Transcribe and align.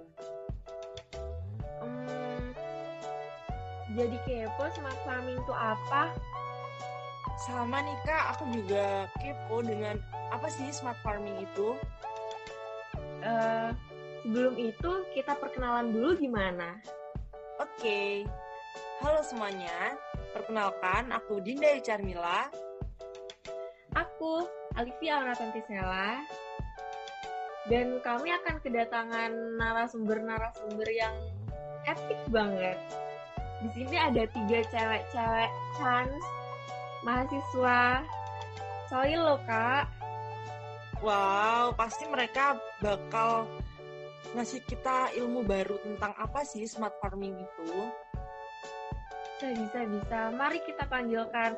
Hmm, 1.80 2.53
jadi 3.96 4.21
kepo 4.21 4.69
smart 4.77 5.00
farming 5.09 5.41
itu 5.41 5.55
apa? 5.57 6.12
Sama 7.39 7.79
nih 7.79 7.95
kak, 8.02 8.34
aku 8.34 8.50
juga 8.50 9.07
kepo 9.23 9.62
dengan 9.62 9.95
apa 10.34 10.50
sih 10.50 10.75
smart 10.75 10.98
farming 11.07 11.39
itu? 11.46 11.79
Eh, 13.22 13.71
sebelum 14.26 14.58
itu 14.58 15.07
kita 15.14 15.39
perkenalan 15.39 15.95
dulu 15.95 16.18
gimana? 16.18 16.82
Oke, 17.62 18.26
halo 18.98 19.22
semuanya. 19.22 19.95
Perkenalkan, 20.35 21.14
aku 21.14 21.39
Dinda 21.39 21.79
Charmila. 21.79 22.50
Aku 23.95 24.50
Alivia 24.75 25.23
Auratantisela 25.23 26.18
dan 27.70 28.03
kami 28.03 28.34
akan 28.34 28.59
kedatangan 28.67 29.31
narasumber-narasumber 29.62 30.90
yang 30.90 31.14
epic 31.86 32.19
banget. 32.34 32.78
Di 33.62 33.69
sini 33.78 33.95
ada 33.95 34.27
tiga 34.27 34.59
cewek-cewek 34.70 35.50
chance 35.78 36.38
mahasiswa 37.02 38.02
soil 38.88 39.20
loh 39.20 39.41
kak. 39.44 39.86
Wow, 40.98 41.70
pasti 41.78 42.11
mereka 42.11 42.58
bakal 42.83 43.47
ngasih 44.34 44.59
kita 44.67 45.14
ilmu 45.14 45.47
baru 45.47 45.78
tentang 45.86 46.11
apa 46.19 46.42
sih 46.42 46.67
smart 46.67 46.98
farming 46.98 47.39
itu. 47.39 47.70
Bisa, 49.39 49.55
bisa, 49.55 49.81
bisa. 49.86 50.20
Mari 50.34 50.58
kita 50.67 50.83
panggilkan 50.91 51.55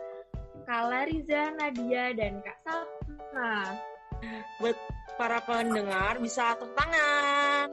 Kak 0.69 0.84
Lariza, 0.92 1.56
Nadia, 1.56 2.12
dan 2.12 2.45
Kak 2.45 2.61
Sapna. 2.61 3.81
Buat 4.61 4.77
para 5.17 5.41
pendengar 5.48 6.20
bisa 6.20 6.53
tepuk 6.61 6.77
tangan. 6.77 7.72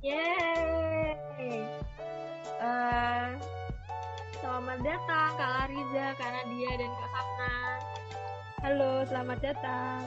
Yeay! 0.00 1.60
Eh, 2.64 3.28
selamat 4.54 4.86
datang 4.86 5.30
Kak 5.34 5.50
Lariza, 5.50 6.06
Kak 6.14 6.30
Nadia, 6.30 6.72
dan 6.78 6.90
Kak 6.94 7.10
Sapna. 7.10 7.54
Halo, 8.62 8.92
selamat 9.02 9.38
datang. 9.42 10.00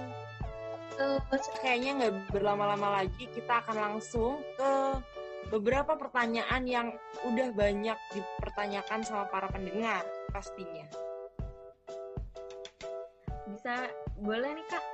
Kayaknya 1.60 1.92
nggak 2.00 2.14
berlama-lama 2.32 3.04
lagi, 3.04 3.28
kita 3.28 3.60
akan 3.60 3.76
langsung 3.76 4.40
ke 4.56 4.72
beberapa 5.52 6.00
pertanyaan 6.00 6.64
yang 6.64 6.88
udah 7.28 7.52
banyak 7.52 8.00
dipertanyakan 8.16 9.04
sama 9.04 9.28
para 9.28 9.52
pendengar 9.52 10.08
pastinya. 10.32 10.88
Bisa, 13.52 13.92
boleh 14.16 14.64
nih 14.64 14.68
Kak? 14.72 14.86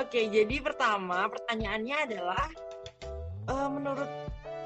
Oke, 0.00 0.32
jadi 0.32 0.64
pertama 0.64 1.28
pertanyaannya 1.28 1.96
adalah 2.08 2.48
eh, 3.52 3.68
menurut 3.68 4.21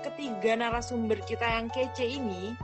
ketiga 0.07 0.55
narasumber 0.55 1.19
kita 1.27 1.45
yang 1.45 1.67
kece 1.71 2.07
ini, 2.07 2.55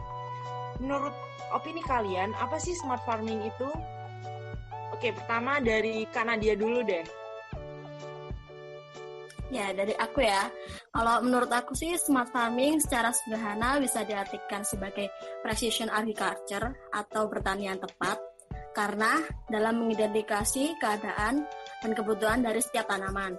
menurut 0.79 1.15
opini 1.51 1.83
kalian 1.85 2.31
apa 2.39 2.57
sih 2.63 2.73
smart 2.79 3.03
farming 3.03 3.43
itu? 3.43 3.71
Oke, 4.95 5.11
pertama 5.11 5.59
dari 5.59 6.07
Kak 6.09 6.25
Nadia 6.31 6.55
dulu 6.55 6.87
deh. 6.87 7.03
Ya, 9.53 9.69
dari 9.77 9.93
aku 9.93 10.25
ya. 10.25 10.49
Kalau 10.95 11.21
menurut 11.21 11.53
aku 11.53 11.77
sih 11.77 11.93
smart 12.01 12.33
farming 12.33 12.81
secara 12.81 13.13
sederhana 13.13 13.77
bisa 13.83 14.01
diartikan 14.01 14.65
sebagai 14.65 15.13
precision 15.45 15.93
agriculture 15.93 16.73
atau 16.89 17.29
pertanian 17.29 17.77
tepat 17.77 18.17
karena 18.73 19.21
dalam 19.53 19.85
mengidentifikasi 19.85 20.81
keadaan 20.81 21.45
dan 21.85 21.91
kebutuhan 21.93 22.41
dari 22.41 22.65
setiap 22.65 22.89
tanaman. 22.89 23.37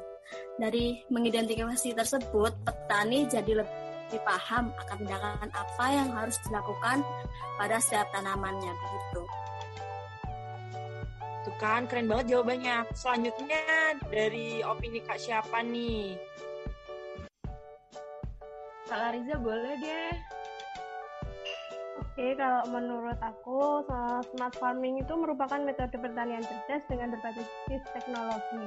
Dari 0.58 1.02
mengidentifikasi 1.10 1.98
tersebut, 1.98 2.62
petani 2.62 3.26
jadi 3.26 3.66
lebih 3.66 3.83
paham 4.24 4.74
akan 4.76 4.96
tindakan 5.02 5.50
apa 5.52 5.86
yang 5.90 6.10
harus 6.14 6.38
dilakukan 6.48 7.02
pada 7.58 7.78
setiap 7.82 8.08
tanamannya 8.14 8.72
begitu. 8.72 9.22
Tuh 11.44 11.56
kan, 11.60 11.84
keren 11.92 12.08
banget 12.08 12.40
jawabannya. 12.40 12.88
Selanjutnya 12.96 13.62
dari 14.08 14.64
opini 14.64 15.04
Kak 15.04 15.20
siapa 15.20 15.60
nih? 15.60 16.16
Kak 18.88 19.00
Lariza 19.00 19.36
boleh 19.42 19.76
deh. 19.84 20.14
Oke, 22.14 22.38
kalau 22.38 22.62
menurut 22.70 23.18
aku, 23.26 23.82
smart 24.32 24.54
farming 24.62 25.02
itu 25.02 25.14
merupakan 25.18 25.58
metode 25.58 25.98
pertanian 25.98 26.46
cerdas 26.46 26.86
dengan 26.86 27.10
berbasis 27.10 27.50
teknologi. 27.90 28.64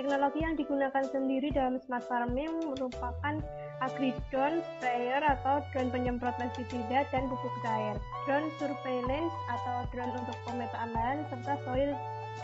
Teknologi 0.00 0.40
yang 0.40 0.56
digunakan 0.56 1.04
sendiri 1.12 1.52
dalam 1.52 1.76
smart 1.84 2.08
farming 2.08 2.56
merupakan 2.72 3.36
agri-drone, 3.84 4.64
sprayer 4.76 5.20
atau 5.20 5.60
drone 5.72 5.92
penyemprot 5.92 6.32
pestisida 6.40 7.04
dan 7.12 7.28
pupuk 7.28 7.54
cair, 7.60 7.96
drone 8.24 8.48
surveillance 8.56 9.34
atau 9.52 9.84
drone 9.92 10.12
untuk 10.16 10.36
pemetaan 10.48 10.90
lahan, 10.96 11.18
serta 11.28 11.54
soil 11.68 11.92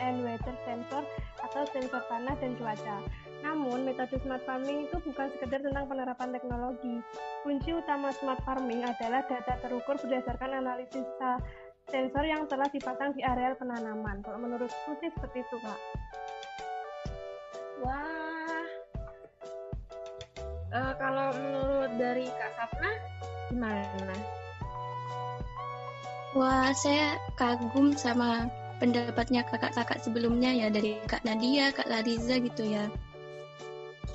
and 0.00 0.24
weather 0.24 0.56
sensor 0.64 1.04
atau 1.40 1.62
sensor 1.72 2.02
tanah 2.08 2.36
dan 2.40 2.52
cuaca. 2.56 2.96
Namun, 3.42 3.82
metode 3.82 4.16
smart 4.22 4.44
farming 4.46 4.86
itu 4.86 4.96
bukan 5.02 5.28
sekedar 5.34 5.60
tentang 5.60 5.90
penerapan 5.90 6.30
teknologi. 6.30 7.02
Kunci 7.42 7.70
utama 7.74 8.14
smart 8.14 8.38
farming 8.46 8.86
adalah 8.86 9.26
data 9.26 9.58
terukur 9.60 9.98
berdasarkan 9.98 10.62
analisis 10.62 11.04
sensor 11.90 12.24
yang 12.24 12.46
telah 12.46 12.70
dipasang 12.70 13.10
di 13.18 13.26
areal 13.26 13.58
penanaman. 13.58 14.22
Kalau 14.22 14.38
menurutku 14.38 14.94
sih 15.02 15.10
seperti 15.10 15.42
itu, 15.42 15.56
Kak. 15.58 15.80
Wah. 17.82 18.21
Eh, 20.72 20.92
kalau 20.96 21.36
menurut 21.36 21.92
dari 22.00 22.24
Kak 22.32 22.50
Sapna, 22.56 22.90
gimana? 23.52 24.16
Wah, 26.32 26.72
saya 26.72 27.20
kagum 27.36 27.92
sama 27.92 28.48
pendapatnya 28.80 29.44
kakak-kakak 29.44 30.00
sebelumnya 30.00 30.48
ya 30.48 30.72
dari 30.72 30.96
Kak 31.04 31.28
Nadia, 31.28 31.76
Kak 31.76 31.92
Lariza 31.92 32.40
gitu 32.40 32.64
ya. 32.64 32.88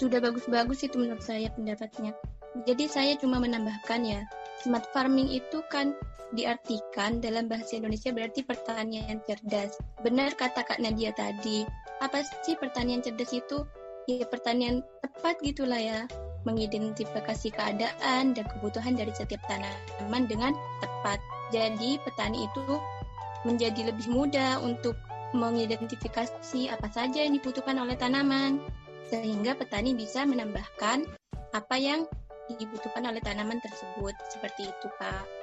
Sudah 0.01 0.17
bagus-bagus 0.17 0.81
itu 0.81 0.97
menurut 0.97 1.21
saya 1.21 1.53
pendapatnya. 1.53 2.17
Jadi 2.65 2.89
saya 2.89 3.13
cuma 3.21 3.37
menambahkan 3.37 4.01
ya, 4.01 4.25
smart 4.65 4.89
farming 4.97 5.29
itu 5.29 5.61
kan 5.69 5.93
diartikan 6.33 7.21
dalam 7.21 7.45
bahasa 7.45 7.77
Indonesia 7.77 8.09
berarti 8.09 8.41
pertanian 8.41 9.21
cerdas. 9.29 9.77
Benar 10.01 10.33
kata 10.33 10.65
Kak 10.65 10.81
Nadia 10.81 11.13
tadi. 11.13 11.69
Apa 12.01 12.25
sih 12.41 12.57
pertanian 12.57 13.05
cerdas 13.05 13.29
itu? 13.29 13.61
Ya 14.09 14.25
pertanian 14.25 14.81
tepat 15.05 15.37
gitulah 15.45 15.77
ya. 15.77 16.09
Mengidentifikasi 16.47 17.51
keadaan 17.51 18.31
dan 18.31 18.45
kebutuhan 18.47 18.95
dari 18.95 19.11
setiap 19.11 19.43
tanaman 19.51 20.31
dengan 20.31 20.55
tepat. 20.79 21.19
Jadi 21.51 21.99
petani 22.07 22.47
itu 22.47 22.79
menjadi 23.43 23.91
lebih 23.91 24.07
mudah 24.07 24.63
untuk 24.63 24.95
mengidentifikasi 25.35 26.71
apa 26.71 26.87
saja 26.87 27.19
yang 27.19 27.35
dibutuhkan 27.35 27.75
oleh 27.75 27.99
tanaman, 27.99 28.63
sehingga 29.11 29.59
petani 29.59 29.91
bisa 29.91 30.23
menambahkan 30.23 31.03
apa 31.51 31.75
yang 31.75 32.07
dibutuhkan 32.55 33.03
oleh 33.03 33.19
tanaman 33.19 33.59
tersebut. 33.59 34.15
Seperti 34.31 34.71
itu, 34.71 34.87
Pak. 34.95 35.36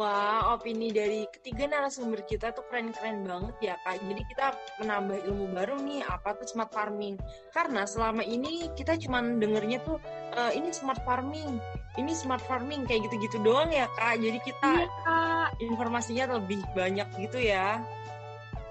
Wah, 0.00 0.56
opini 0.56 0.88
dari 0.96 1.28
ketiga 1.28 1.68
narasumber 1.68 2.24
kita 2.24 2.56
tuh 2.56 2.64
keren-keren 2.72 3.20
banget 3.20 3.52
ya, 3.60 3.74
Kak. 3.84 4.00
Jadi 4.00 4.22
kita 4.32 4.56
menambah 4.80 5.28
ilmu 5.28 5.52
baru 5.52 5.76
nih, 5.76 6.00
apa 6.08 6.40
tuh 6.40 6.48
smart 6.48 6.72
farming. 6.72 7.20
Karena 7.52 7.84
selama 7.84 8.24
ini 8.24 8.72
kita 8.72 8.96
cuma 8.96 9.20
dengernya 9.20 9.76
tuh, 9.84 10.00
e, 10.32 10.56
ini 10.56 10.72
smart 10.72 11.04
farming, 11.04 11.60
ini 12.00 12.16
smart 12.16 12.40
farming, 12.48 12.88
kayak 12.88 13.12
gitu-gitu 13.12 13.44
doang 13.44 13.68
ya, 13.68 13.92
Kak. 13.92 14.24
Jadi 14.24 14.40
kita 14.40 14.72
Iya, 14.72 14.88
Kak. 15.04 15.48
informasinya 15.68 16.24
lebih 16.40 16.64
banyak 16.72 17.08
gitu 17.20 17.36
ya. 17.36 17.84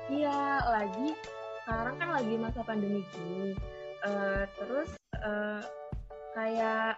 Iya, 0.09 0.65
lagi 0.65 1.13
sekarang 1.61 1.95
kan 2.01 2.09
lagi 2.09 2.33
masa 2.41 2.65
pandemi 2.65 3.05
gini. 3.13 3.53
Eh, 4.01 4.43
terus 4.57 4.89
eh, 5.13 5.61
kayak 6.33 6.97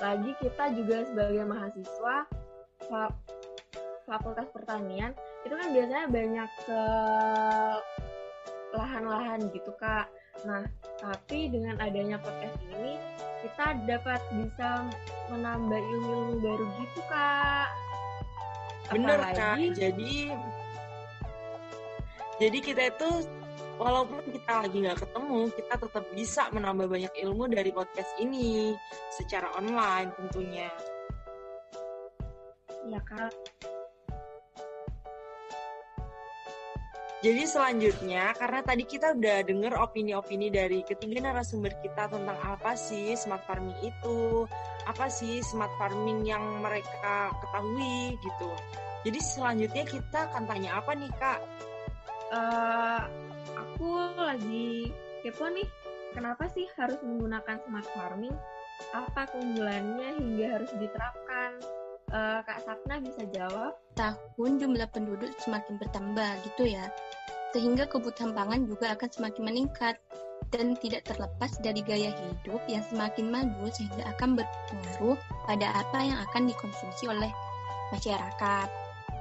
lagi 0.00 0.32
kita 0.40 0.64
juga 0.72 1.04
sebagai 1.04 1.44
mahasiswa 1.44 2.39
fa- 2.90 3.14
fakultas 4.04 4.50
pertanian 4.50 5.14
itu 5.46 5.54
kan 5.54 5.68
biasanya 5.70 6.06
banyak 6.10 6.48
ke 6.66 6.82
lahan-lahan 8.74 9.40
gitu 9.54 9.70
kak. 9.78 10.06
Nah, 10.46 10.66
tapi 10.98 11.50
dengan 11.50 11.78
adanya 11.78 12.16
podcast 12.18 12.58
ini 12.66 12.98
kita 13.40 13.78
dapat 13.88 14.20
bisa 14.36 14.84
menambah 15.30 15.78
ilmu-ilmu 15.80 16.34
baru 16.42 16.66
gitu 16.82 17.00
kak. 17.08 17.68
Bener, 18.90 19.18
Kak. 19.22 19.30
Apalagi- 19.38 19.74
Jadi 19.78 20.14
Jadi 22.40 22.58
kita 22.64 22.88
itu 22.88 23.08
walaupun 23.76 24.24
kita 24.32 24.64
lagi 24.64 24.80
nggak 24.80 24.96
ketemu, 25.04 25.40
kita 25.52 25.74
tetap 25.76 26.04
bisa 26.16 26.42
menambah 26.56 26.88
banyak 26.88 27.12
ilmu 27.20 27.52
dari 27.52 27.68
podcast 27.68 28.16
ini 28.16 28.72
secara 29.12 29.52
online 29.60 30.08
tentunya. 30.16 30.72
Iya 32.90 33.00
kak. 33.06 33.32
Jadi 37.20 37.44
selanjutnya, 37.44 38.32
karena 38.32 38.64
tadi 38.64 38.88
kita 38.88 39.12
udah 39.12 39.44
dengar 39.44 39.76
opini-opini 39.76 40.48
dari 40.48 40.80
ketiga 40.82 41.20
narasumber 41.28 41.76
kita 41.84 42.08
tentang 42.08 42.38
apa 42.40 42.72
sih 42.74 43.12
smart 43.12 43.44
farming 43.44 43.76
itu, 43.84 44.48
apa 44.88 45.06
sih 45.12 45.44
smart 45.44 45.70
farming 45.76 46.24
yang 46.24 46.42
mereka 46.64 47.28
ketahui 47.44 48.16
gitu. 48.24 48.50
Jadi 49.04 49.20
selanjutnya 49.20 49.84
kita 49.84 50.18
akan 50.32 50.48
tanya 50.48 50.80
apa 50.80 50.90
nih 50.96 51.12
kak? 51.20 51.40
Uh, 52.32 53.04
aku 53.52 53.90
lagi 54.16 54.88
kepo 55.20 55.44
nih, 55.52 55.68
kenapa 56.16 56.48
sih 56.48 56.66
harus 56.80 56.98
menggunakan 57.04 57.60
smart 57.68 57.88
farming? 57.92 58.34
Apa 58.96 59.28
keunggulannya 59.28 60.16
hingga 60.16 60.46
harus 60.56 60.72
diterapkan? 60.80 61.79
Uh, 62.10 62.42
Kak 62.42 62.66
Sapna 62.66 62.98
bisa 62.98 63.22
jawab? 63.30 63.78
Tahun 63.94 64.52
jumlah 64.58 64.90
penduduk 64.90 65.30
semakin 65.38 65.78
bertambah 65.78 66.42
gitu 66.42 66.74
ya, 66.74 66.90
sehingga 67.54 67.86
kebutuhan 67.86 68.34
pangan 68.34 68.66
juga 68.66 68.98
akan 68.98 69.08
semakin 69.14 69.42
meningkat 69.46 69.94
dan 70.50 70.74
tidak 70.82 71.06
terlepas 71.06 71.54
dari 71.62 71.78
gaya 71.86 72.10
hidup 72.10 72.58
yang 72.66 72.82
semakin 72.90 73.30
maju 73.30 73.70
sehingga 73.70 74.10
akan 74.18 74.42
berpengaruh 74.42 75.14
pada 75.46 75.70
apa 75.70 75.98
yang 76.02 76.18
akan 76.26 76.50
dikonsumsi 76.50 77.06
oleh 77.06 77.30
masyarakat. 77.94 78.68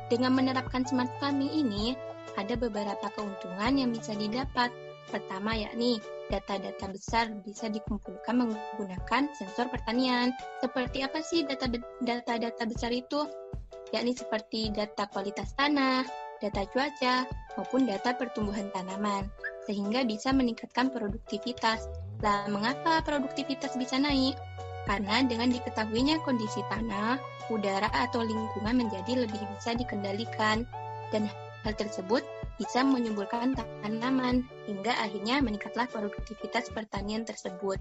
Dengan 0.09 0.33
menerapkan 0.33 0.81
smart 0.89 1.13
farming 1.21 1.53
ini, 1.53 1.93
ada 2.33 2.57
beberapa 2.57 3.05
keuntungan 3.13 3.77
yang 3.77 3.93
bisa 3.93 4.17
didapat. 4.17 4.73
Pertama 5.09 5.57
yakni 5.57 5.97
data-data 6.29 6.85
besar 6.93 7.33
bisa 7.41 7.65
dikumpulkan 7.65 8.45
menggunakan 8.45 9.33
sensor 9.33 9.65
pertanian. 9.73 10.29
Seperti 10.61 11.01
apa 11.01 11.19
sih 11.25 11.45
data-data 11.45 12.63
besar 12.69 12.93
itu? 12.93 13.25
Yakni 13.89 14.13
seperti 14.13 14.69
data 14.69 15.09
kualitas 15.09 15.57
tanah, 15.57 16.05
data 16.37 16.61
cuaca, 16.69 17.25
maupun 17.57 17.89
data 17.89 18.13
pertumbuhan 18.13 18.69
tanaman, 18.69 19.25
sehingga 19.65 20.05
bisa 20.05 20.29
meningkatkan 20.29 20.93
produktivitas. 20.93 21.89
Lah, 22.21 22.45
mengapa 22.53 23.01
produktivitas 23.01 23.73
bisa 23.81 23.97
naik? 23.97 24.37
Karena 24.85 25.25
dengan 25.25 25.49
diketahuinya 25.49 26.21
kondisi 26.21 26.61
tanah, 26.69 27.17
udara 27.49 27.89
atau 27.93 28.21
lingkungan 28.21 28.85
menjadi 28.85 29.25
lebih 29.25 29.41
bisa 29.57 29.73
dikendalikan, 29.73 30.69
dan 31.09 31.25
hal 31.65 31.73
tersebut 31.73 32.21
bisa 32.59 32.83
menyuburkan 32.83 33.55
tanaman 33.55 34.43
hingga 34.67 34.91
akhirnya 34.99 35.39
meningkatlah 35.39 35.87
produktivitas 35.87 36.67
pertanian 36.75 37.23
tersebut. 37.23 37.79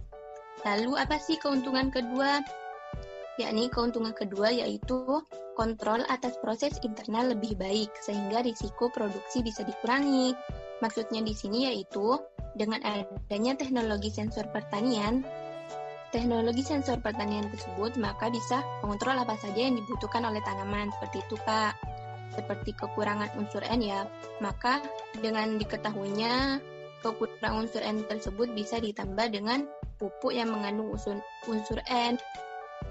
Lalu 0.62 0.94
apa 0.94 1.18
sih 1.18 1.34
keuntungan 1.36 1.90
kedua? 1.90 2.40
Yakni 3.38 3.70
keuntungan 3.70 4.14
kedua 4.14 4.50
yaitu 4.50 5.22
kontrol 5.58 6.02
atas 6.06 6.38
proses 6.38 6.78
internal 6.86 7.34
lebih 7.34 7.58
baik 7.58 7.90
sehingga 8.02 8.42
risiko 8.46 8.90
produksi 8.90 9.42
bisa 9.42 9.66
dikurangi. 9.66 10.34
Maksudnya 10.78 11.22
di 11.26 11.34
sini 11.34 11.66
yaitu 11.70 12.18
dengan 12.54 12.82
adanya 12.86 13.58
teknologi 13.58 14.10
sensor 14.10 14.46
pertanian, 14.50 15.22
teknologi 16.10 16.62
sensor 16.64 16.98
pertanian 17.02 17.50
tersebut 17.52 17.98
maka 18.00 18.30
bisa 18.32 18.62
mengontrol 18.82 19.18
apa 19.18 19.34
saja 19.38 19.58
yang 19.58 19.76
dibutuhkan 19.76 20.24
oleh 20.24 20.40
tanaman 20.42 20.88
seperti 20.96 21.20
itu 21.26 21.36
Kak 21.44 21.87
seperti 22.34 22.76
kekurangan 22.76 23.32
unsur 23.38 23.62
N 23.64 23.80
ya, 23.80 24.04
maka 24.42 24.82
dengan 25.18 25.56
diketahuinya 25.56 26.60
kekurangan 27.00 27.64
unsur 27.64 27.82
N 27.82 28.04
tersebut 28.04 28.52
bisa 28.52 28.82
ditambah 28.82 29.30
dengan 29.30 29.64
pupuk 29.98 30.34
yang 30.34 30.50
mengandung 30.50 30.94
unsur, 30.94 31.18
unsur 31.46 31.78
N. 31.86 32.18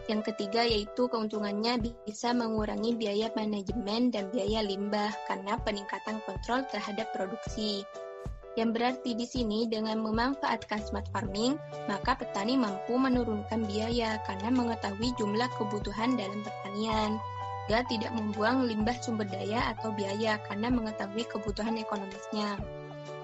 Yang 0.07 0.31
ketiga 0.31 0.63
yaitu 0.63 1.07
keuntungannya 1.11 1.79
bisa 2.07 2.31
mengurangi 2.31 2.95
biaya 2.95 3.27
manajemen 3.35 4.11
dan 4.11 4.31
biaya 4.31 4.63
limbah 4.63 5.11
karena 5.27 5.59
peningkatan 5.63 6.23
kontrol 6.23 6.63
terhadap 6.71 7.11
produksi. 7.11 7.83
Yang 8.57 8.69
berarti 8.73 9.11
di 9.13 9.27
sini 9.27 9.69
dengan 9.69 10.01
memanfaatkan 10.01 10.81
smart 10.81 11.07
farming, 11.13 11.59
maka 11.85 12.17
petani 12.17 12.57
mampu 12.57 12.97
menurunkan 12.97 13.67
biaya 13.69 14.17
karena 14.25 14.49
mengetahui 14.49 15.13
jumlah 15.19 15.47
kebutuhan 15.59 16.17
dalam 16.17 16.41
pertanian 16.41 17.21
juga 17.67 17.83
tidak 17.91 18.15
membuang 18.15 18.63
limbah 18.63 18.95
sumber 19.03 19.27
daya 19.27 19.75
atau 19.75 19.91
biaya 19.91 20.39
karena 20.47 20.71
mengetahui 20.71 21.27
kebutuhan 21.27 21.75
ekonomisnya. 21.75 22.55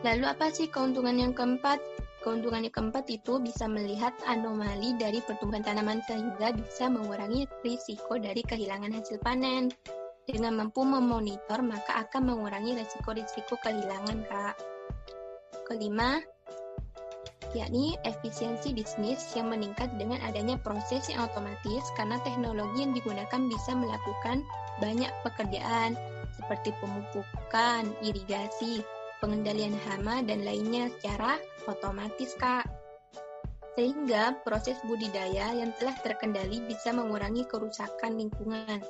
Lalu 0.04 0.28
apa 0.28 0.52
sih 0.52 0.68
keuntungan 0.68 1.16
yang 1.16 1.32
keempat? 1.32 1.80
Keuntungan 2.20 2.68
yang 2.68 2.76
keempat 2.76 3.08
itu 3.08 3.40
bisa 3.40 3.72
melihat 3.72 4.12
anomali 4.28 5.00
dari 5.00 5.24
pertumbuhan 5.24 5.64
tanaman 5.64 6.04
sehingga 6.04 6.52
bisa 6.52 6.92
mengurangi 6.92 7.48
risiko 7.64 8.20
dari 8.20 8.44
kehilangan 8.44 8.92
hasil 8.92 9.24
panen. 9.24 9.72
Dengan 10.28 10.60
mampu 10.60 10.84
memonitor 10.84 11.64
maka 11.64 12.04
akan 12.04 12.36
mengurangi 12.36 12.76
risiko-risiko 12.76 13.56
kehilangan, 13.64 14.28
Kak. 14.28 14.56
Kelima, 15.72 16.20
yakni 17.54 17.98
efisiensi 18.06 18.74
bisnis 18.74 19.34
yang 19.38 19.50
meningkat 19.50 19.94
dengan 19.98 20.18
adanya 20.26 20.58
proses 20.62 21.06
yang 21.10 21.26
otomatis 21.26 21.86
karena 21.98 22.18
teknologi 22.26 22.82
yang 22.82 22.94
digunakan 22.94 23.42
bisa 23.50 23.72
melakukan 23.78 24.42
banyak 24.82 25.10
pekerjaan 25.22 25.94
seperti 26.34 26.74
pemupukan, 26.82 27.94
irigasi, 28.02 28.82
pengendalian 29.22 29.78
hama, 29.88 30.26
dan 30.26 30.42
lainnya 30.42 30.90
secara 30.98 31.38
otomatis, 31.70 32.34
Kak. 32.36 32.66
Sehingga 33.74 34.38
proses 34.46 34.78
budidaya 34.86 35.54
yang 35.54 35.74
telah 35.82 35.98
terkendali 36.02 36.62
bisa 36.70 36.94
mengurangi 36.94 37.46
kerusakan 37.50 38.18
lingkungan 38.22 38.82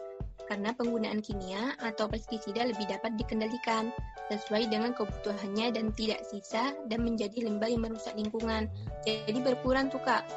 karena 0.51 0.75
penggunaan 0.75 1.23
kimia 1.23 1.77
atau 1.79 2.09
pestisida 2.11 2.67
lebih 2.67 2.83
dapat 2.89 3.15
dikendalikan 3.15 3.89
sesuai 4.27 4.67
dengan 4.67 4.91
kebutuhannya 4.91 5.75
dan 5.75 5.95
tidak 5.95 6.23
sisa 6.27 6.75
dan 6.91 7.03
menjadi 7.03 7.47
limbah 7.47 7.69
yang 7.71 7.83
merusak 7.87 8.13
lingkungan. 8.15 8.67
Jadi 9.07 9.39
berkurang 9.39 9.87
tuh 9.87 10.03
kak, 10.03 10.27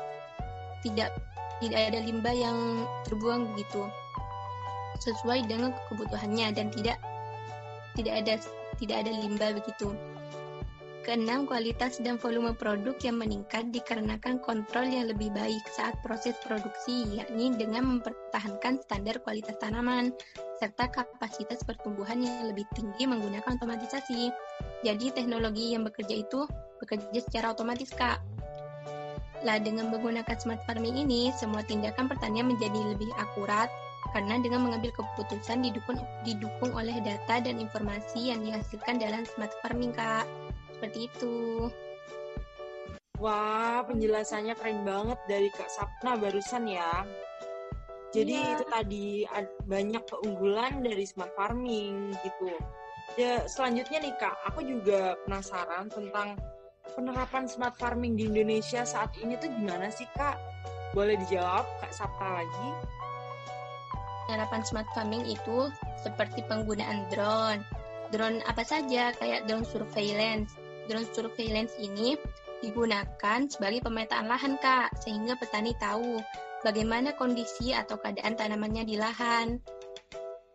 tidak 0.87 1.11
tidak 1.59 1.81
ada 1.93 1.99
limbah 2.05 2.35
yang 2.37 2.85
terbuang 3.09 3.49
begitu 3.55 3.89
sesuai 5.01 5.45
dengan 5.49 5.73
kebutuhannya 5.93 6.53
dan 6.57 6.73
tidak 6.73 6.97
tidak 7.97 8.15
ada 8.25 8.35
tidak 8.77 8.97
ada 9.05 9.13
limbah 9.13 9.51
begitu. 9.57 9.89
Keenam, 11.07 11.47
kualitas 11.47 12.03
dan 12.03 12.19
volume 12.19 12.51
produk 12.51 12.99
yang 12.99 13.23
meningkat 13.23 13.71
dikarenakan 13.71 14.43
kontrol 14.43 14.83
yang 14.91 15.07
lebih 15.07 15.31
baik 15.31 15.63
saat 15.71 15.95
proses 16.03 16.35
produksi, 16.43 17.07
yakni 17.15 17.55
dengan 17.55 17.87
mempertahankan 17.87 18.83
standar 18.83 19.23
kualitas 19.23 19.55
tanaman, 19.63 20.11
serta 20.59 20.91
kapasitas 20.91 21.63
pertumbuhan 21.63 22.27
yang 22.27 22.51
lebih 22.51 22.67
tinggi 22.75 23.07
menggunakan 23.07 23.55
otomatisasi. 23.55 24.35
Jadi 24.83 25.15
teknologi 25.15 25.79
yang 25.79 25.87
bekerja 25.87 26.27
itu 26.27 26.43
bekerja 26.83 27.23
secara 27.23 27.55
otomatis, 27.55 27.95
Kak. 27.95 28.19
Lah 29.47 29.63
dengan 29.63 29.95
menggunakan 29.95 30.35
smart 30.43 30.67
farming 30.67 31.07
ini, 31.07 31.31
semua 31.39 31.63
tindakan 31.63 32.11
pertanian 32.11 32.51
menjadi 32.51 32.83
lebih 32.83 33.15
akurat 33.15 33.71
karena 34.11 34.43
dengan 34.43 34.67
mengambil 34.67 34.91
keputusan 34.91 35.63
didukung 35.63 36.03
didukung 36.27 36.75
oleh 36.75 36.99
data 37.07 37.39
dan 37.39 37.63
informasi 37.63 38.35
yang 38.35 38.43
dihasilkan 38.43 38.99
dalam 38.99 39.23
smart 39.23 39.55
farming, 39.63 39.95
Kak. 39.95 40.27
Seperti 40.77 41.09
itu. 41.09 41.73
Wah, 43.17 43.81
penjelasannya 43.89 44.53
keren 44.61 44.85
banget 44.85 45.17
dari 45.25 45.49
Kak 45.49 45.73
Sapna 45.73 46.21
barusan 46.21 46.69
ya. 46.69 47.01
Jadi 48.13 48.37
iya. 48.37 48.53
itu 48.57 48.65
tadi 48.69 49.07
banyak 49.65 50.05
keunggulan 50.05 50.85
dari 50.85 51.09
smart 51.09 51.33
farming 51.33 52.13
gitu. 52.21 52.53
Ya, 53.17 53.49
selanjutnya 53.49 54.05
nih 54.05 54.15
Kak, 54.21 54.37
aku 54.53 54.61
juga 54.61 55.17
penasaran 55.25 55.89
tentang 55.89 56.37
penerapan 56.93 57.49
smart 57.49 57.77
farming 57.81 58.21
di 58.21 58.29
Indonesia 58.29 58.85
saat 58.85 59.17
ini 59.17 59.41
tuh 59.41 59.49
gimana 59.49 59.89
sih 59.89 60.05
Kak? 60.13 60.37
Boleh 60.93 61.17
dijawab 61.25 61.65
Kak 61.81 61.93
Sapna 61.97 62.45
lagi? 62.45 62.69
Penerapan 64.29 64.63
smart 64.65 64.89
farming 64.93 65.25
itu 65.25 65.73
seperti 66.05 66.45
penggunaan 66.45 67.09
drone. 67.09 67.65
Drone 68.13 68.45
apa 68.45 68.61
saja 68.63 69.13
kayak 69.17 69.49
drone 69.49 69.65
surveillance, 69.65 70.55
drone 70.87 71.09
surveillance 71.13 71.75
ini 71.79 72.19
digunakan 72.65 73.39
sebagai 73.47 73.85
pemetaan 73.85 74.27
lahan, 74.27 74.57
Kak, 74.59 74.97
sehingga 75.05 75.37
petani 75.37 75.77
tahu 75.77 76.19
bagaimana 76.65 77.13
kondisi 77.15 77.77
atau 77.77 78.01
keadaan 78.01 78.35
tanamannya 78.35 78.89
di 78.89 78.97
lahan. 78.97 79.61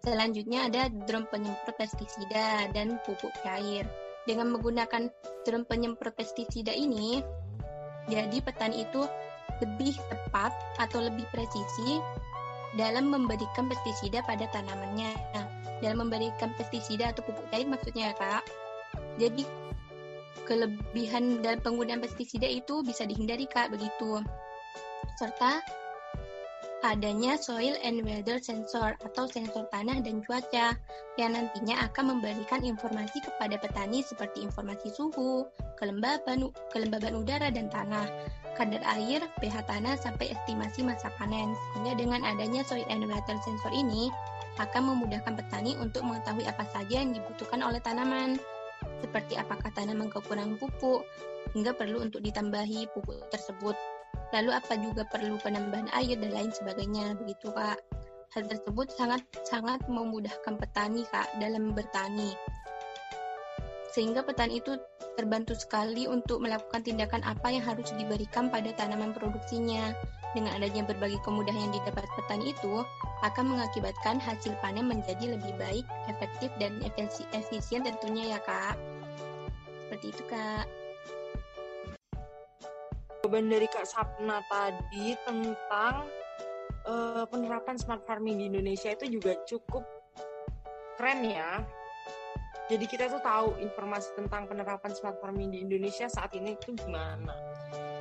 Selanjutnya 0.01 0.65
ada 0.65 0.89
drone 1.05 1.29
penyemprot 1.29 1.77
pestisida 1.77 2.65
dan 2.73 2.97
pupuk 3.05 3.29
cair. 3.45 3.85
Dengan 4.25 4.49
menggunakan 4.53 5.09
drone 5.45 5.65
penyemprot 5.69 6.17
pestisida 6.17 6.73
ini, 6.73 7.21
jadi 8.09 8.41
petani 8.41 8.81
itu 8.85 9.05
lebih 9.61 9.93
tepat 10.09 10.49
atau 10.81 11.05
lebih 11.05 11.25
presisi 11.29 12.01
dalam 12.73 13.13
memberikan 13.13 13.69
pestisida 13.69 14.25
pada 14.25 14.49
tanamannya. 14.49 15.13
Nah, 15.37 15.45
dalam 15.85 16.09
memberikan 16.09 16.49
pestisida 16.57 17.13
atau 17.13 17.21
pupuk 17.25 17.45
cair 17.53 17.65
maksudnya 17.65 18.13
ya, 18.13 18.15
Kak 18.17 18.43
Jadi 19.17 19.43
kelebihan 20.45 21.39
dalam 21.39 21.59
penggunaan 21.63 22.01
pestisida 22.03 22.47
itu 22.47 22.83
bisa 22.83 23.07
dihindari 23.07 23.47
Kak 23.47 23.71
begitu. 23.71 24.19
Serta 25.15 25.61
adanya 26.81 27.37
soil 27.37 27.77
and 27.85 28.01
weather 28.01 28.41
sensor 28.41 28.97
atau 29.05 29.29
sensor 29.29 29.69
tanah 29.69 30.01
dan 30.01 30.25
cuaca 30.25 30.73
yang 31.21 31.31
nantinya 31.37 31.85
akan 31.85 32.17
memberikan 32.17 32.65
informasi 32.65 33.21
kepada 33.21 33.61
petani 33.61 34.01
seperti 34.01 34.41
informasi 34.41 34.89
suhu, 34.89 35.45
kelembaban, 35.77 36.49
kelembaban 36.73 37.13
udara 37.13 37.53
dan 37.53 37.69
tanah, 37.69 38.09
kadar 38.57 38.81
air, 38.97 39.21
pH 39.37 39.61
tanah 39.69 39.93
sampai 40.01 40.33
estimasi 40.33 40.81
masa 40.81 41.13
panen. 41.21 41.53
Sehingga 41.73 42.01
dengan 42.01 42.25
adanya 42.25 42.65
soil 42.65 42.85
and 42.89 43.05
weather 43.05 43.37
sensor 43.45 43.71
ini 43.71 44.09
akan 44.57 44.97
memudahkan 44.97 45.37
petani 45.37 45.77
untuk 45.77 46.01
mengetahui 46.01 46.49
apa 46.49 46.65
saja 46.73 46.97
yang 46.97 47.13
dibutuhkan 47.13 47.61
oleh 47.61 47.79
tanaman 47.79 48.41
seperti 49.01 49.35
apakah 49.35 49.69
tanaman 49.73 50.07
kekurangan 50.07 50.55
pupuk 50.61 51.03
hingga 51.57 51.73
perlu 51.73 52.05
untuk 52.05 52.21
ditambahi 52.21 52.87
pupuk 52.93 53.25
tersebut 53.33 53.75
lalu 54.31 54.51
apa 54.55 54.73
juga 54.79 55.03
perlu 55.09 55.35
penambahan 55.41 55.91
air 55.97 56.15
dan 56.15 56.31
lain 56.31 56.51
sebagainya 56.53 57.17
begitu 57.19 57.51
kak 57.51 57.81
hal 58.31 58.43
tersebut 58.47 58.87
sangat 58.95 59.21
sangat 59.43 59.83
memudahkan 59.91 60.55
petani 60.55 61.03
kak 61.11 61.27
dalam 61.41 61.75
bertani 61.75 62.31
sehingga 63.91 64.23
petani 64.23 64.63
itu 64.63 64.79
terbantu 65.19 65.51
sekali 65.53 66.07
untuk 66.07 66.39
melakukan 66.39 66.79
tindakan 66.79 67.21
apa 67.27 67.51
yang 67.51 67.63
harus 67.63 67.91
diberikan 67.99 68.47
pada 68.47 68.71
tanaman 68.73 69.11
produksinya. 69.11 69.91
Dengan 70.31 70.55
adanya 70.55 70.87
berbagai 70.87 71.19
kemudahan 71.27 71.59
yang 71.59 71.75
didapat 71.75 72.07
petani 72.15 72.55
itu 72.55 72.87
akan 73.19 73.51
mengakibatkan 73.51 74.15
hasil 74.23 74.55
panen 74.63 74.87
menjadi 74.87 75.35
lebih 75.35 75.51
baik, 75.59 75.83
efektif, 76.07 76.47
dan 76.55 76.79
efisien 77.35 77.83
tentunya 77.83 78.31
ya 78.31 78.39
kak. 78.39 78.79
Seperti 80.01 80.17
itu 80.17 80.23
kak 80.33 80.65
jawaban 83.21 83.53
dari 83.53 83.69
Kak 83.69 83.85
Sapna 83.85 84.41
tadi 84.49 85.13
tentang 85.29 86.09
uh, 86.89 87.21
penerapan 87.29 87.77
smart 87.77 88.01
farming 88.09 88.41
di 88.41 88.49
Indonesia 88.49 88.97
itu 88.97 89.21
juga 89.21 89.37
cukup 89.45 89.85
keren 90.97 91.21
ya. 91.21 91.61
Jadi 92.65 92.89
kita 92.89 93.13
tuh 93.13 93.21
tahu 93.21 93.61
informasi 93.61 94.17
tentang 94.17 94.49
penerapan 94.49 94.89
smart 94.89 95.21
farming 95.21 95.53
di 95.53 95.61
Indonesia 95.61 96.09
saat 96.09 96.33
ini 96.33 96.57
itu 96.57 96.73
gimana. 96.73 97.37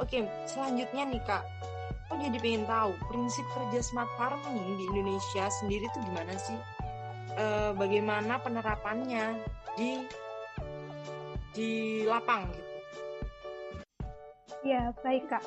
Oke, 0.00 0.25
selanjutnya 0.49 1.04
nih 1.04 1.21
Kak, 1.28 1.45
aku 2.09 2.16
jadi 2.16 2.38
pengen 2.40 2.64
tahu 2.64 2.97
prinsip 3.12 3.45
kerja 3.52 3.85
smart 3.85 4.09
farming 4.16 4.57
di 4.80 4.85
Indonesia 4.88 5.52
sendiri 5.61 5.85
itu 5.85 5.99
gimana 6.09 6.33
sih? 6.40 6.57
Uh, 7.37 7.76
bagaimana 7.76 8.40
penerapannya 8.40 9.37
di 9.76 10.00
di 11.54 12.02
lapang 12.07 12.47
gitu? 12.52 12.71
Ya, 14.61 14.92
baik 15.00 15.25
Kak. 15.33 15.45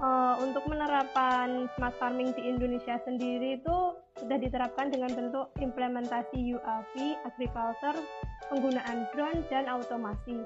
Uh, 0.00 0.32
untuk 0.40 0.64
penerapan 0.64 1.68
smart 1.76 1.92
farming 2.00 2.32
di 2.32 2.48
Indonesia 2.48 2.96
sendiri 3.04 3.60
itu 3.60 3.78
sudah 4.16 4.38
diterapkan 4.40 4.88
dengan 4.88 5.12
bentuk 5.12 5.52
implementasi 5.60 6.56
UAV, 6.56 6.94
agriculture, 7.28 8.00
penggunaan 8.48 9.04
drone, 9.12 9.44
dan 9.52 9.68
otomasi. 9.68 10.40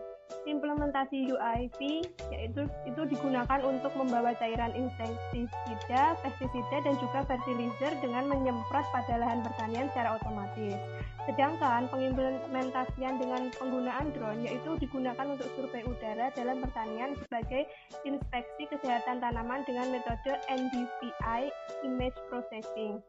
Implementasi 0.45 1.33
UIP 1.33 2.04
yaitu 2.33 2.69
itu 2.85 3.02
digunakan 3.09 3.61
untuk 3.64 3.93
membawa 3.97 4.37
cairan 4.37 4.73
insektisida, 4.76 6.16
pestisida, 6.21 6.76
dan 6.85 6.95
juga 7.00 7.25
fertilizer 7.25 7.93
dengan 8.04 8.28
menyemprot 8.28 8.85
pada 8.93 9.21
lahan 9.21 9.40
pertanian 9.40 9.88
secara 9.93 10.21
otomatis. 10.21 10.76
Sedangkan 11.25 11.88
pengimplementasian 11.88 13.16
dengan 13.16 13.49
penggunaan 13.57 14.12
drone 14.12 14.45
yaitu 14.45 14.76
digunakan 14.76 15.25
untuk 15.25 15.49
survei 15.57 15.81
udara 15.88 16.28
dalam 16.37 16.61
pertanian 16.61 17.16
sebagai 17.25 17.64
inspeksi 18.04 18.69
kesehatan 18.69 19.25
tanaman 19.25 19.64
dengan 19.64 19.88
metode 19.88 20.37
NDVI 20.52 21.49
image 21.88 22.19
processing. 22.28 23.00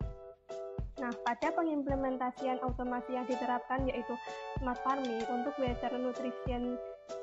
Nah, 0.96 1.12
pada 1.28 1.52
pengimplementasian 1.52 2.64
otomasi 2.64 3.20
yang 3.20 3.28
diterapkan 3.28 3.84
yaitu 3.84 4.16
smart 4.56 4.80
farming 4.80 5.20
untuk 5.28 5.52
weather 5.60 5.92
nutrition 6.00 6.80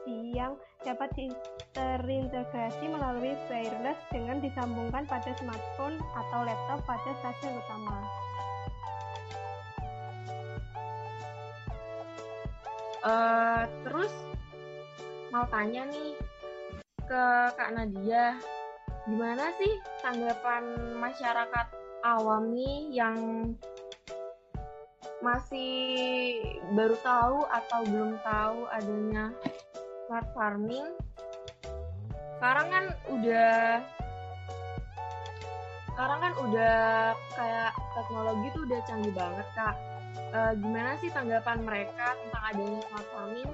yang 0.06 0.58
dapat 0.82 1.14
terintegrasi 1.72 2.84
melalui 2.90 3.38
wireless 3.46 3.98
dengan 4.10 4.42
disambungkan 4.42 5.06
pada 5.06 5.30
smartphone 5.38 5.96
atau 6.18 6.40
laptop 6.42 6.80
pada 6.84 7.10
stasiun 7.22 7.54
utama. 7.54 7.98
Uh, 13.02 13.62
terus 13.82 14.14
mau 15.34 15.42
tanya 15.50 15.90
nih 15.90 16.14
ke 17.02 17.24
Kak 17.58 17.74
Nadia, 17.74 18.38
gimana 19.10 19.50
sih 19.58 19.74
tanggapan 20.06 20.94
masyarakat 21.02 21.66
awam 22.06 22.54
nih 22.54 22.94
yang 22.94 23.18
masih 25.22 26.42
baru 26.74 26.98
tahu 26.98 27.46
atau 27.46 27.80
belum 27.86 28.18
tahu 28.26 28.66
adanya 28.70 29.30
smart 30.12 30.28
farming? 30.36 30.92
Sekarang 32.36 32.68
kan 32.68 32.84
udah 33.08 33.80
sekarang 35.88 36.18
kan 36.20 36.32
udah 36.44 36.76
kayak 37.32 37.72
teknologi 37.96 38.46
tuh 38.52 38.62
udah 38.68 38.80
canggih 38.84 39.14
banget 39.16 39.46
kak 39.56 39.74
uh, 40.36 40.52
gimana 40.56 40.96
sih 41.00 41.08
tanggapan 41.12 41.64
mereka 41.64 42.12
tentang 42.12 42.42
adanya 42.44 42.80
smart 42.84 43.08
farming? 43.08 43.50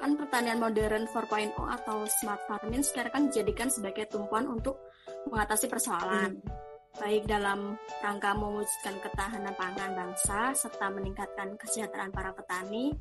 Kan 0.00 0.10
pertanian 0.16 0.56
modern 0.56 1.04
4.0 1.04 1.52
atau 1.52 1.98
smart 2.08 2.40
farming 2.48 2.80
sekarang 2.80 3.12
kan 3.12 3.22
dijadikan 3.28 3.68
sebagai 3.68 4.08
tumpuan 4.08 4.48
untuk 4.48 4.80
mengatasi 5.28 5.68
persoalan. 5.68 6.40
Hmm 6.40 6.65
baik 6.96 7.28
dalam 7.28 7.76
rangka 8.00 8.32
mewujudkan 8.32 8.96
ketahanan 9.04 9.54
pangan 9.56 9.92
bangsa 9.92 10.56
serta 10.56 10.88
meningkatkan 10.88 11.56
kesejahteraan 11.60 12.12
para 12.12 12.32
petani, 12.32 12.96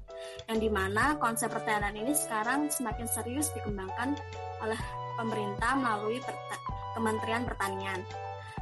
yang 0.51 0.59
di 0.59 0.67
mana 0.67 1.15
konsep 1.15 1.47
pertanian 1.51 1.95
ini 1.95 2.11
sekarang 2.11 2.67
semakin 2.67 3.07
serius 3.07 3.51
dikembangkan 3.55 4.19
oleh 4.63 4.79
pemerintah 5.15 5.75
melalui 5.79 6.19
Kementerian 6.95 7.43
Pertanian. 7.43 7.99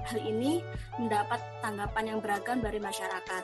Hal 0.03 0.19
ini 0.19 0.59
mendapat 0.99 1.39
tanggapan 1.63 2.03
yang 2.11 2.19
beragam 2.19 2.59
dari 2.59 2.81
masyarakat, 2.81 3.43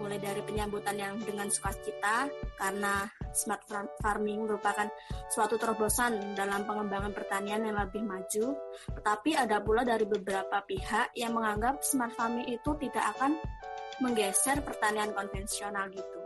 mulai 0.00 0.16
dari 0.16 0.40
penyambutan 0.40 0.96
yang 0.96 1.18
dengan 1.20 1.50
sukacita 1.50 2.30
karena 2.56 3.04
smart 3.38 3.62
farming 4.02 4.42
merupakan 4.42 4.90
suatu 5.30 5.54
terobosan 5.54 6.34
dalam 6.34 6.66
pengembangan 6.66 7.14
pertanian 7.14 7.62
yang 7.62 7.78
lebih 7.78 8.02
maju, 8.02 8.58
tetapi 8.98 9.38
ada 9.38 9.62
pula 9.62 9.86
dari 9.86 10.02
beberapa 10.02 10.58
pihak 10.66 11.14
yang 11.14 11.38
menganggap 11.38 11.78
smart 11.86 12.10
farming 12.18 12.50
itu 12.50 12.74
tidak 12.82 13.14
akan 13.14 13.38
menggeser 14.02 14.58
pertanian 14.66 15.14
konvensional 15.14 15.86
gitu. 15.94 16.18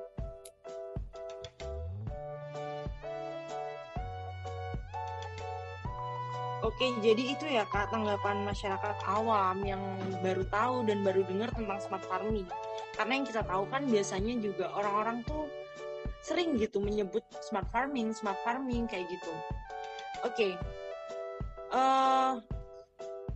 Oke, 6.63 6.95
jadi 7.03 7.35
itu 7.35 7.43
ya 7.51 7.67
Kak 7.67 7.91
tanggapan 7.91 8.47
masyarakat 8.47 8.97
awam 9.11 9.67
yang 9.67 9.83
baru 10.23 10.47
tahu 10.47 10.87
dan 10.87 11.03
baru 11.03 11.27
dengar 11.27 11.51
tentang 11.51 11.83
smart 11.83 12.07
farming. 12.07 12.47
Karena 12.95 13.19
yang 13.19 13.27
kita 13.27 13.43
tahu 13.43 13.67
kan 13.67 13.83
biasanya 13.91 14.39
juga 14.39 14.71
orang-orang 14.79 15.27
tuh 15.27 15.51
sering 16.23 16.55
gitu 16.57 16.79
menyebut 16.79 17.27
smart 17.43 17.67
farming, 17.75 18.15
smart 18.15 18.39
farming 18.47 18.87
kayak 18.87 19.11
gitu. 19.11 19.33
Oke, 20.23 20.55
uh, 21.75 22.39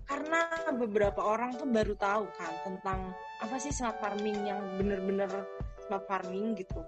karena 0.06 0.40
beberapa 0.78 1.18
orang 1.18 1.58
tuh 1.58 1.66
baru 1.66 1.98
tahu 1.98 2.24
kan 2.38 2.54
tentang 2.62 3.10
apa 3.42 3.56
sih 3.58 3.74
smart 3.74 3.98
farming 3.98 4.38
yang 4.46 4.62
bener-bener 4.78 5.28
smart 5.86 6.06
farming 6.06 6.54
gitu. 6.54 6.80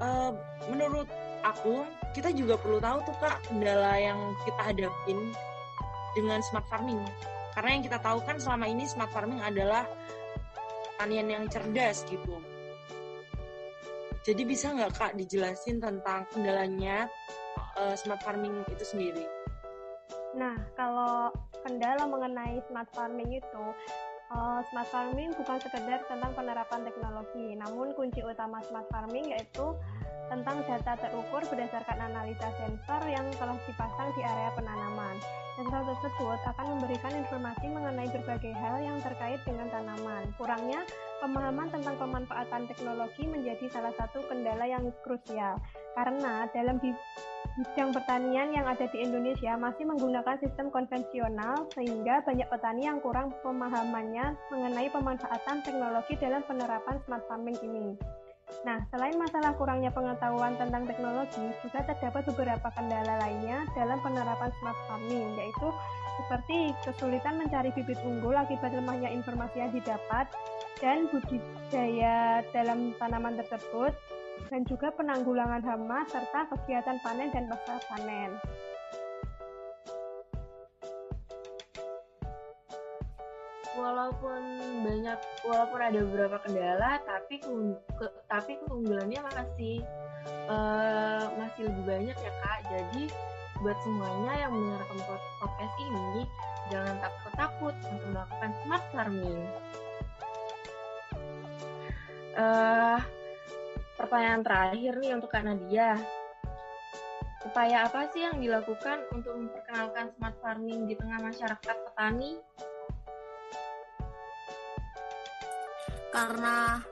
Uh, 0.00 0.32
menurut 0.72 1.04
aku 1.44 1.84
kita 2.16 2.32
juga 2.32 2.56
perlu 2.56 2.80
tahu 2.80 3.04
tuh 3.04 3.16
kak 3.20 3.44
kendala 3.48 4.00
yang 4.00 4.18
kita 4.48 4.62
hadapin 4.72 5.18
dengan 6.16 6.40
smart 6.40 6.64
farming 6.72 7.00
karena 7.52 7.70
yang 7.76 7.84
kita 7.84 7.98
tahu 8.00 8.18
kan 8.24 8.40
selama 8.40 8.66
ini 8.66 8.88
smart 8.88 9.12
farming 9.12 9.38
adalah 9.44 9.84
pertanian 10.96 11.28
yang 11.28 11.44
cerdas 11.52 12.08
gitu 12.08 12.40
jadi 14.26 14.42
bisa 14.44 14.72
nggak 14.72 14.92
kak 14.96 15.12
dijelasin 15.16 15.80
tentang 15.80 16.28
kendalanya 16.32 17.08
uh, 17.76 17.94
smart 17.96 18.20
farming 18.22 18.64
itu 18.68 18.84
sendiri 18.84 19.26
nah 20.36 20.54
kalau 20.78 21.34
kendala 21.66 22.06
mengenai 22.06 22.62
smart 22.70 22.88
farming 22.94 23.40
itu 23.40 23.64
uh, 24.34 24.60
smart 24.70 24.88
farming 24.88 25.34
bukan 25.34 25.58
sekedar 25.58 26.00
tentang 26.06 26.32
penerapan 26.34 26.86
teknologi, 26.86 27.58
namun 27.58 27.92
kunci 27.98 28.22
utama 28.22 28.62
smart 28.66 28.86
farming 28.88 29.34
yaitu 29.34 29.74
tentang 30.30 30.62
data 30.62 30.94
terukur 30.94 31.42
berdasarkan 31.50 31.98
analisa 31.98 32.54
sensor 32.54 33.02
yang 33.10 33.26
telah 33.34 33.58
dipasang 33.66 34.08
di 34.14 34.22
area 34.22 34.50
penanaman. 34.54 35.18
Sensor 35.58 35.82
tersebut 35.90 36.38
akan 36.54 36.66
memberikan 36.78 37.12
informasi 37.18 37.66
mengenai 37.66 38.08
berbagai 38.14 38.54
hal 38.54 38.78
yang 38.78 38.98
terkait 39.02 39.42
dengan 39.42 39.66
tanaman. 39.74 40.30
Kurangnya, 40.38 40.86
pemahaman 41.20 41.68
tentang 41.68 41.94
pemanfaatan 42.00 42.66
teknologi 42.66 43.28
menjadi 43.28 43.68
salah 43.68 43.92
satu 43.94 44.24
kendala 44.26 44.64
yang 44.64 44.88
krusial, 45.04 45.60
karena 45.94 46.48
dalam 46.56 46.80
bidang 46.80 47.92
pertanian 47.92 48.50
yang 48.56 48.66
ada 48.66 48.88
di 48.88 49.04
Indonesia 49.04 49.54
masih 49.60 49.84
menggunakan 49.84 50.40
sistem 50.40 50.72
konvensional 50.72 51.68
sehingga 51.76 52.24
banyak 52.24 52.48
petani 52.48 52.88
yang 52.88 52.98
kurang 53.04 53.30
pemahamannya 53.44 54.34
mengenai 54.48 54.88
pemanfaatan 54.88 55.60
teknologi 55.62 56.16
dalam 56.16 56.40
penerapan 56.48 56.96
smart 57.04 57.24
farming 57.28 57.58
ini. 57.62 57.94
Nah, 58.60 58.76
selain 58.92 59.16
masalah 59.16 59.56
kurangnya 59.56 59.88
pengetahuan 59.88 60.52
tentang 60.60 60.84
teknologi, 60.84 61.48
juga 61.64 61.80
terdapat 61.80 62.28
beberapa 62.28 62.68
kendala 62.76 63.16
lainnya 63.24 63.64
dalam 63.72 63.96
penerapan 64.04 64.52
smart 64.60 64.76
farming, 64.84 65.32
yaitu 65.32 65.68
seperti 66.20 66.76
kesulitan 66.84 67.40
mencari 67.40 67.72
bibit 67.72 67.96
unggul 68.04 68.36
akibat 68.36 68.76
lemahnya 68.76 69.08
informasi 69.16 69.64
yang 69.64 69.72
didapat 69.72 70.28
dan 70.76 71.08
budidaya 71.08 72.44
dalam 72.52 72.92
tanaman 73.00 73.40
tersebut, 73.40 73.96
dan 74.52 74.60
juga 74.68 74.92
penanggulangan 74.92 75.64
hama 75.64 76.04
serta 76.12 76.52
kegiatan 76.52 77.00
panen 77.00 77.32
dan 77.32 77.48
pasca 77.48 77.80
panen. 77.88 78.36
Walaupun 83.80 84.42
banyak 84.84 85.18
walaupun 85.48 85.80
ada 85.80 85.98
beberapa 86.04 86.36
kendala 86.44 87.00
tapi 87.08 87.40
ke, 87.40 88.06
tapi 88.28 88.60
keunggulannya 88.64 89.20
masih 89.32 89.80
uh, 90.46 91.32
masih 91.40 91.72
lebih 91.72 91.84
banyak 91.88 92.16
ya 92.16 92.32
kak. 92.44 92.60
Jadi 92.68 93.02
buat 93.60 93.76
semuanya 93.84 94.32
yang 94.46 94.52
mendengarkan 94.56 94.98
podcast 95.40 95.74
ini 95.80 96.24
jangan 96.70 96.96
takut-takut 97.00 97.74
untuk 97.88 98.08
melakukan 98.12 98.50
smart 98.62 98.84
farming. 98.92 99.40
Uh, 102.36 102.98
pertanyaan 103.98 104.42
terakhir 104.44 104.92
nih 105.00 105.12
untuk 105.16 105.28
kak 105.32 105.44
Nadia. 105.44 105.98
Upaya 107.40 107.88
apa 107.88 108.04
sih 108.12 108.20
yang 108.20 108.36
dilakukan 108.36 109.00
untuk 109.16 109.32
memperkenalkan 109.32 110.12
smart 110.12 110.36
farming 110.44 110.84
di 110.84 110.92
tengah 110.92 111.24
masyarakat 111.24 111.76
petani 111.88 112.36
karena 116.10 116.82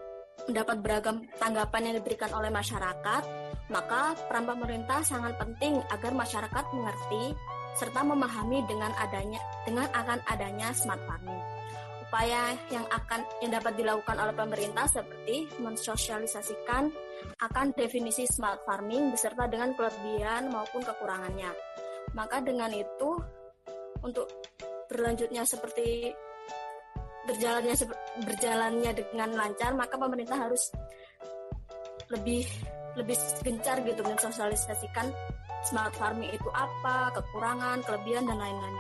mendapat 0.49 0.77
beragam 0.81 1.17
tanggapan 1.37 1.93
yang 1.93 1.95
diberikan 2.01 2.33
oleh 2.33 2.49
masyarakat, 2.49 3.23
maka 3.69 4.17
peran 4.27 4.49
pemerintah 4.49 5.05
sangat 5.05 5.37
penting 5.37 5.77
agar 5.93 6.17
masyarakat 6.17 6.65
mengerti 6.73 7.37
serta 7.77 8.01
memahami 8.03 8.65
dengan 8.65 8.91
adanya 8.97 9.39
dengan 9.63 9.87
akan 9.93 10.19
adanya 10.27 10.73
smart 10.73 10.99
farming. 11.05 11.39
Upaya 12.09 12.57
yang 12.73 12.89
akan 12.89 13.21
yang 13.45 13.53
dapat 13.53 13.77
dilakukan 13.77 14.17
oleh 14.17 14.33
pemerintah 14.33 14.89
seperti 14.89 15.45
mensosialisasikan 15.61 16.89
akan 17.45 17.67
definisi 17.77 18.25
smart 18.25 18.65
farming 18.65 19.13
beserta 19.13 19.45
dengan 19.45 19.77
kelebihan 19.77 20.49
maupun 20.49 20.81
kekurangannya. 20.81 21.53
Maka 22.17 22.41
dengan 22.41 22.73
itu 22.73 23.21
untuk 24.01 24.33
berlanjutnya 24.89 25.45
seperti 25.45 26.09
berjalannya 27.29 27.75
berjalannya 28.25 28.91
dengan 28.97 29.31
lancar 29.37 29.77
maka 29.77 30.01
pemerintah 30.01 30.41
harus 30.41 30.73
lebih 32.09 32.49
lebih 32.97 33.15
gencar 33.45 33.85
gitu 33.85 34.01
mensosialisasikan 34.01 35.13
smart 35.69 35.93
farming 36.01 36.33
itu 36.33 36.49
apa 36.57 37.13
kekurangan 37.13 37.85
kelebihan 37.85 38.25
dan 38.27 38.39
lain-lain. 38.41 38.77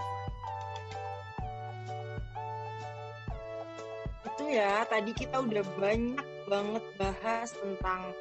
Itu 4.24 4.44
ya 4.48 4.86
tadi 4.88 5.12
kita 5.12 5.44
udah 5.44 5.64
banyak 5.76 6.26
banget 6.48 6.84
bahas 6.96 7.52
tentang 7.52 8.16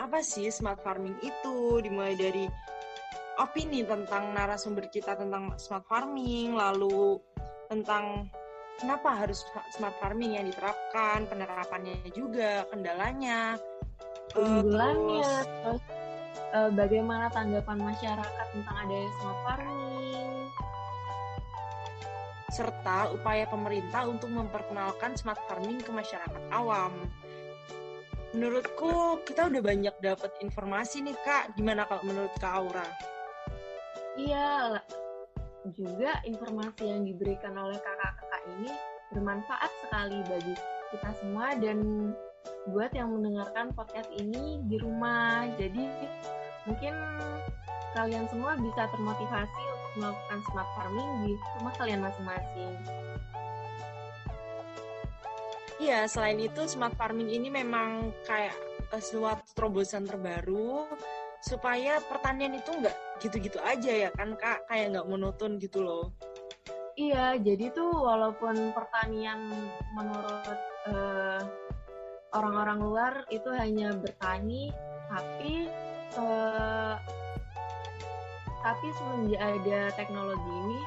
apa 0.00 0.18
sih 0.24 0.48
smart 0.50 0.80
farming 0.82 1.14
itu 1.22 1.78
dimulai 1.84 2.16
dari 2.16 2.48
opini 3.38 3.84
tentang 3.84 4.32
narasumber 4.32 4.88
kita 4.88 5.16
tentang 5.16 5.54
smart 5.60 5.84
farming 5.86 6.56
lalu 6.56 7.20
tentang 7.68 8.26
kenapa 8.80 9.12
harus 9.12 9.44
smart 9.76 9.94
farming 10.00 10.40
yang 10.40 10.48
diterapkan, 10.48 11.28
penerapannya 11.28 12.00
juga, 12.16 12.64
kendalanya, 12.72 13.60
keunggulannya, 14.32 15.32
terus, 15.44 15.46
terus 15.60 15.82
uh, 16.56 16.70
bagaimana 16.72 17.28
tanggapan 17.28 17.78
masyarakat 17.78 18.46
tentang 18.56 18.76
adanya 18.80 19.10
smart 19.20 19.40
farming, 19.44 20.32
serta 22.50 22.98
upaya 23.14 23.44
pemerintah 23.46 24.02
untuk 24.08 24.32
memperkenalkan 24.32 25.14
smart 25.14 25.38
farming 25.46 25.78
ke 25.78 25.92
masyarakat 25.92 26.42
awam. 26.50 26.90
Menurutku 28.30 29.22
kita 29.26 29.50
udah 29.50 29.62
banyak 29.62 29.94
dapat 29.98 30.30
informasi 30.38 31.02
nih 31.02 31.18
kak. 31.26 31.50
Gimana 31.58 31.82
kalau 31.90 32.06
menurut 32.06 32.30
kak 32.38 32.62
Aura? 32.62 32.86
Iya, 34.14 34.78
juga 35.74 36.22
informasi 36.22 36.86
yang 36.86 37.02
diberikan 37.02 37.58
oleh 37.58 37.78
kakak-kakak 37.78 38.19
ini 38.58 38.72
bermanfaat 39.14 39.70
sekali 39.86 40.18
bagi 40.26 40.54
kita 40.90 41.10
semua 41.22 41.54
dan 41.58 41.78
buat 42.70 42.90
yang 42.94 43.14
mendengarkan 43.14 43.70
podcast 43.74 44.10
ini 44.14 44.58
di 44.66 44.76
rumah. 44.78 45.46
Jadi 45.54 45.86
mungkin 46.66 46.94
kalian 47.94 48.26
semua 48.30 48.54
bisa 48.58 48.86
termotivasi 48.90 49.62
untuk 49.66 49.92
melakukan 49.98 50.38
smart 50.50 50.70
farming 50.78 51.10
di 51.26 51.32
rumah 51.58 51.74
kalian 51.78 52.00
masing-masing. 52.02 52.72
Iya, 55.80 56.04
selain 56.06 56.38
itu 56.38 56.68
smart 56.68 56.92
farming 56.94 57.32
ini 57.32 57.48
memang 57.48 58.12
kayak 58.28 58.52
uh, 58.92 59.00
suatu 59.00 59.48
terobosan 59.56 60.04
terbaru 60.04 60.84
supaya 61.40 61.96
pertanian 62.04 62.52
itu 62.52 62.68
nggak 62.68 62.92
gitu-gitu 63.24 63.56
aja 63.64 64.08
ya 64.08 64.10
kan 64.12 64.36
kak 64.36 64.60
kayak 64.68 64.92
nggak 64.92 65.08
monoton 65.08 65.56
gitu 65.56 65.80
loh 65.80 66.12
iya 66.96 67.38
jadi 67.38 67.70
tuh 67.74 67.90
walaupun 67.90 68.74
pertanian 68.74 69.50
menurut 69.94 70.60
uh, 70.90 71.42
orang-orang 72.34 72.78
luar 72.78 73.12
itu 73.30 73.50
hanya 73.54 73.94
bertani 73.94 74.70
tapi 75.10 75.66
uh, 76.18 76.94
tapi 78.60 78.86
semenjak 78.94 79.40
ada 79.40 79.80
teknologi 79.96 80.52
ini 80.68 80.80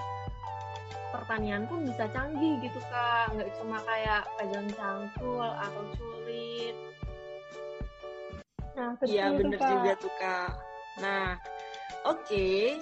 pertanian 1.11 1.69
pun 1.69 1.85
bisa 1.85 2.09
canggih 2.09 2.57
gitu 2.63 2.79
kak 2.89 3.31
nggak 3.35 3.49
cuma 3.61 3.77
kayak 3.85 4.23
pegang 4.39 4.69
cangkul 4.73 5.45
atau 5.45 5.83
sulit 5.97 6.75
Nah, 8.73 8.97
iya 9.05 9.29
bener 9.29 9.59
tuh, 9.61 9.69
juga 9.69 9.93
tuh 10.01 10.13
kak. 10.17 10.51
Nah, 10.97 11.37
oke. 12.09 12.25
Okay. 12.25 12.81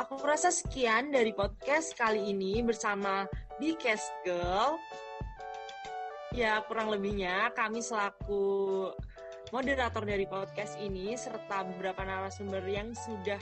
Aku 0.00 0.16
rasa 0.24 0.48
sekian 0.48 1.12
dari 1.12 1.36
podcast 1.36 1.92
kali 1.92 2.32
ini 2.32 2.64
bersama 2.64 3.28
Bcast 3.60 4.08
Girl. 4.24 4.80
Ya, 6.32 6.64
kurang 6.64 6.88
lebihnya 6.88 7.52
kami 7.52 7.84
selaku 7.84 8.88
moderator 9.52 10.00
dari 10.08 10.24
podcast 10.24 10.80
ini 10.80 11.12
serta 11.12 11.68
beberapa 11.68 12.00
narasumber 12.08 12.64
yang 12.64 12.96
sudah 12.96 13.36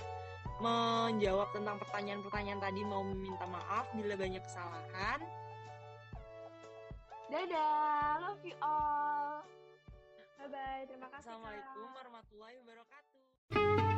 menjawab 0.58 1.54
tentang 1.54 1.78
pertanyaan-pertanyaan 1.78 2.60
tadi 2.60 2.82
mau 2.82 3.06
meminta 3.06 3.46
maaf 3.46 3.86
bila 3.94 4.18
banyak 4.18 4.42
kesalahan. 4.42 5.22
Dadah, 7.30 8.26
love 8.26 8.42
you 8.42 8.58
all. 8.58 9.46
Bye 10.42 10.50
bye. 10.50 10.82
Terima 10.90 11.06
kasih. 11.14 11.30
Assalamualaikum 11.30 11.88
warahmatullahi 11.94 12.56
wabarakatuh. 12.66 13.89